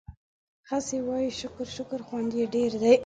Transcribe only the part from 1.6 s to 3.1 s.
شکر خوند يې ډېر دی